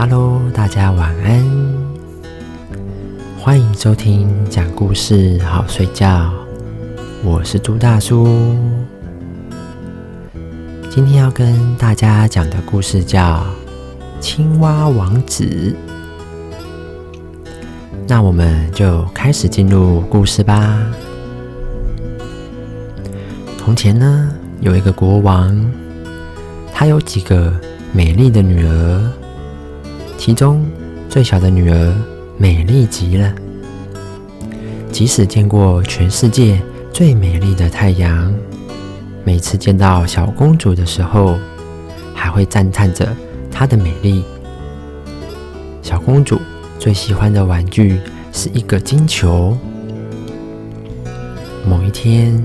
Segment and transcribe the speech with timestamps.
[0.00, 1.44] Hello，大家晚安，
[3.36, 6.32] 欢迎收听讲故事好睡觉，
[7.24, 8.56] 我是朱大叔。
[10.88, 13.44] 今天要跟大家讲的故事叫
[14.20, 15.44] 《青蛙王子》。
[18.06, 20.80] 那我们就开始进入故事吧。
[23.58, 25.60] 从前呢，有一个国王，
[26.72, 27.52] 他有几个
[27.92, 29.12] 美丽的女儿。
[30.18, 30.66] 其中
[31.08, 31.94] 最小的女儿
[32.36, 33.32] 美丽极了，
[34.90, 36.60] 即使见过全世界
[36.92, 38.34] 最美丽的太阳，
[39.24, 41.38] 每次见到小公主的时候，
[42.14, 43.08] 还会赞叹着
[43.50, 44.24] 她的美丽。
[45.82, 46.40] 小公主
[46.80, 48.00] 最喜欢的玩具
[48.32, 49.56] 是一个金球。
[51.64, 52.42] 某一天，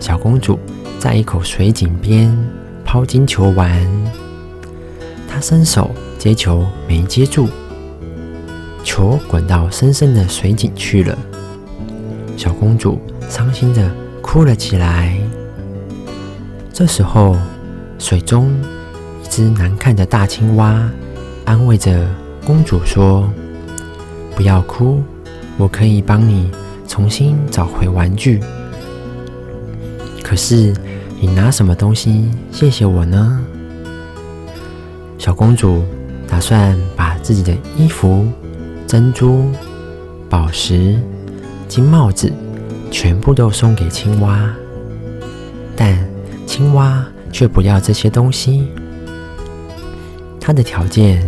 [0.00, 0.58] 小公主
[0.98, 2.34] 在一口水井边
[2.86, 3.86] 抛金球玩，
[5.28, 5.91] 她伸手。
[6.22, 7.48] 接球没接住，
[8.84, 11.18] 球滚到深深的水井去了。
[12.36, 13.92] 小公主伤心的
[14.22, 15.18] 哭了起来。
[16.72, 17.36] 这时候，
[17.98, 18.54] 水中
[19.24, 20.88] 一只难看的大青蛙
[21.44, 22.08] 安慰着
[22.46, 23.28] 公主说
[24.36, 25.02] ：“不要哭，
[25.56, 26.48] 我可以帮你
[26.86, 28.38] 重新找回玩具。
[30.22, 30.72] 可是，
[31.20, 33.44] 你拿什么东西谢谢我呢？”
[35.18, 35.82] 小公主。
[36.32, 38.26] 打算把自己的衣服、
[38.86, 39.50] 珍珠、
[40.30, 40.98] 宝石、
[41.68, 42.32] 金帽子
[42.90, 44.50] 全部都送给青蛙，
[45.76, 45.94] 但
[46.46, 48.66] 青蛙却不要这些东西。
[50.40, 51.22] 他的条件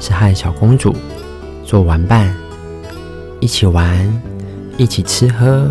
[0.00, 0.96] 是和小公主
[1.62, 2.34] 做玩伴，
[3.40, 4.10] 一起玩，
[4.78, 5.70] 一起吃喝，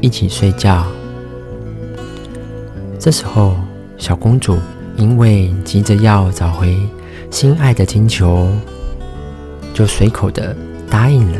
[0.00, 0.84] 一起睡觉。
[2.98, 3.54] 这时候，
[3.96, 4.58] 小公主
[4.96, 6.76] 因为急着要找回。
[7.36, 8.48] 心爱的金球，
[9.74, 10.56] 就随口的
[10.88, 11.38] 答应了。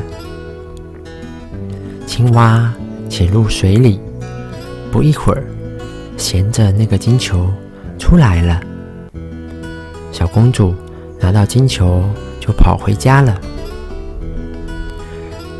[2.06, 2.70] 青蛙
[3.08, 3.98] 潜入水里，
[4.92, 5.42] 不一会儿，
[6.18, 7.50] 衔着那个金球
[7.98, 8.60] 出来了。
[10.12, 10.74] 小公主
[11.18, 12.04] 拿到金球，
[12.40, 13.40] 就跑回家了。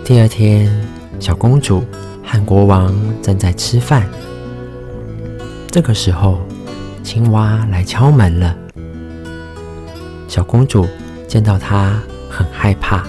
[0.05, 0.71] 第二天，
[1.19, 1.83] 小公主
[2.23, 4.07] 和国王正在吃饭，
[5.71, 6.43] 这个时候，
[7.03, 8.55] 青蛙来敲门了。
[10.29, 10.87] 小公主
[11.27, 13.05] 见到他很害怕。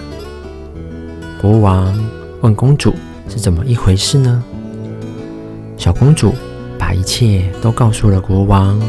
[1.40, 1.94] 国王
[2.40, 2.94] 问公主
[3.28, 4.42] 是怎么一回事呢？
[5.76, 6.34] 小公主
[6.78, 8.80] 把一切都告诉了国王。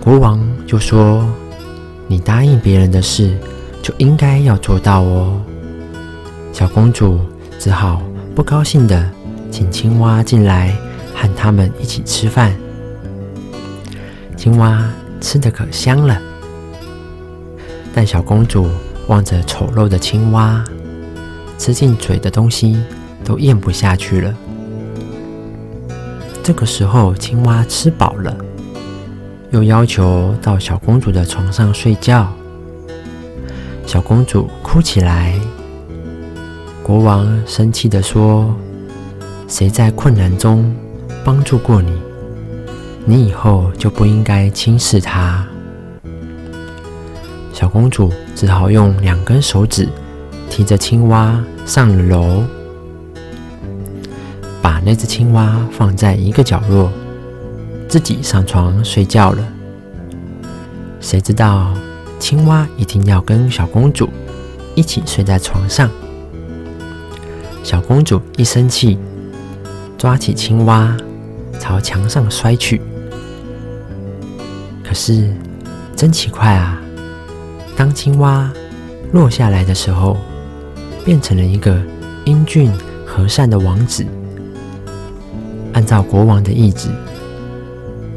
[0.00, 1.28] 国王就说
[2.08, 3.36] ：“你答应别人的事，
[3.82, 5.40] 就应该要做到哦。”
[6.52, 7.20] 小公主
[7.58, 8.02] 只好
[8.34, 9.10] 不高兴的
[9.50, 10.74] 请青蛙进来
[11.14, 12.54] 和他们一起吃饭。
[14.36, 14.82] 青蛙
[15.20, 16.18] 吃的可香了。
[17.94, 18.68] 但小公主
[19.08, 20.64] 望着丑陋的青蛙，
[21.58, 22.80] 吃进嘴的东西
[23.24, 24.34] 都咽不下去了。
[26.42, 28.36] 这个时候，青蛙吃饱了，
[29.50, 32.32] 又要求到小公主的床上睡觉。
[33.86, 35.34] 小公主哭起来。
[36.82, 38.54] 国王生气地说
[39.46, 40.74] ：“谁在困难中
[41.22, 41.92] 帮助过你，
[43.04, 45.46] 你以后就不应该轻视他。”
[47.58, 49.88] 小公主只好用两根手指
[50.48, 52.44] 提着青蛙上了楼，
[54.62, 56.88] 把那只青蛙放在一个角落，
[57.88, 59.44] 自己上床睡觉了。
[61.00, 61.74] 谁知道
[62.20, 64.08] 青蛙一定要跟小公主
[64.76, 65.90] 一起睡在床上。
[67.64, 68.96] 小公主一生气，
[69.98, 70.96] 抓起青蛙
[71.58, 72.80] 朝墙上摔去。
[74.84, 75.34] 可是
[75.96, 76.80] 真奇怪啊！
[77.78, 78.52] 当青蛙
[79.12, 80.16] 落下来的时候，
[81.04, 81.80] 变成了一个
[82.24, 82.72] 英俊
[83.06, 84.04] 和善的王子。
[85.72, 86.88] 按照国王的意志，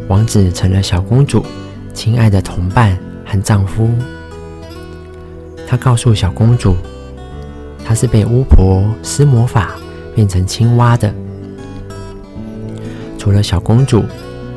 [0.08, 1.46] 王子成了小公主
[1.94, 3.88] 亲爱的同伴和丈夫。
[5.68, 6.76] 他告诉小公主，
[7.86, 9.76] 他是被巫婆施魔法
[10.16, 11.14] 变成青蛙的。
[13.16, 14.04] 除了小公主，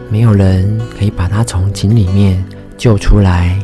[0.09, 2.43] 没有人可以把她从井里面
[2.79, 3.61] 救出来。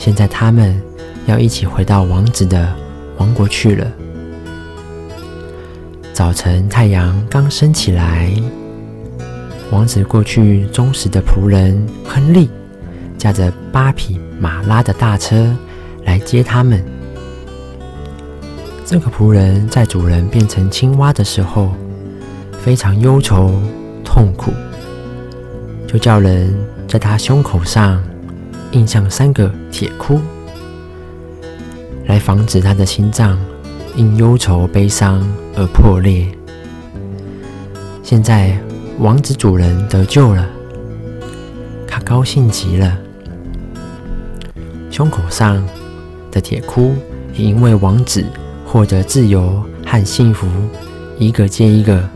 [0.00, 0.80] 现在他们
[1.26, 2.74] 要一起回到王子的
[3.18, 3.86] 王国去了。
[6.14, 8.32] 早晨，太阳刚升起来，
[9.70, 12.48] 王子过去忠实的仆人亨利
[13.18, 15.54] 驾着八匹马拉的大车
[16.06, 16.82] 来接他们。
[18.86, 21.74] 这个仆人在主人变成青蛙的时候
[22.52, 23.52] 非常忧愁
[24.02, 24.50] 痛苦，
[25.86, 26.56] 就叫人
[26.88, 28.02] 在他胸口上。
[28.72, 30.20] 印上三个铁箍，
[32.06, 33.38] 来防止他的心脏
[33.96, 35.20] 因忧愁悲伤
[35.56, 36.26] 而破裂。
[38.02, 38.56] 现在
[38.98, 40.48] 王子主人得救了，
[41.86, 42.96] 他高兴极了。
[44.90, 45.64] 胸口上
[46.30, 46.94] 的铁箍
[47.34, 48.24] 也因为王子
[48.64, 50.46] 获得自由和幸福，
[51.18, 52.08] 一个接一个，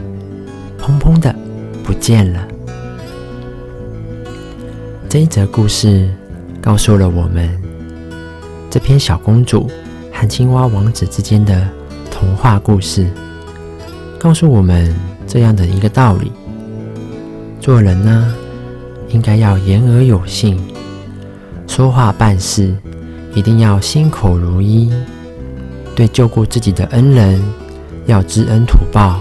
[0.79, 1.35] 砰砰的
[1.83, 2.47] 不见了。
[5.09, 6.11] 这一则故事
[6.65, 7.47] 告诉了我们，
[8.71, 9.71] 这篇小公主
[10.11, 11.69] 和青蛙王子之间的
[12.11, 13.07] 童话故事，
[14.19, 14.97] 告诉我们
[15.27, 16.33] 这样的一个道理：
[17.61, 18.35] 做人呢，
[19.11, 20.59] 应该要言而有信，
[21.67, 22.75] 说话办事
[23.35, 24.91] 一定要心口如一，
[25.95, 27.45] 对救过自己的恩人
[28.07, 29.21] 要知恩图报，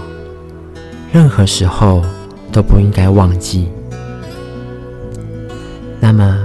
[1.12, 2.02] 任何时候
[2.50, 3.68] 都不应该忘记。
[6.00, 6.43] 那么，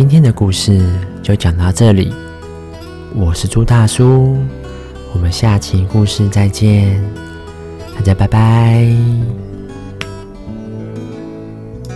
[0.00, 0.80] 今天的故事
[1.22, 2.10] 就讲到这里。
[3.14, 4.38] 我是朱大叔，
[5.12, 6.98] 我们下期故事再见，
[7.94, 8.96] 大家拜拜。